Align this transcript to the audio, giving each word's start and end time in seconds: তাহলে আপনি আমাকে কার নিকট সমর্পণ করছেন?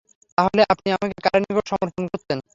তাহলে 0.37 0.61
আপনি 0.73 0.87
আমাকে 0.91 1.15
কার 1.25 1.39
নিকট 1.41 1.65
সমর্পণ 1.71 2.03
করছেন? 2.11 2.37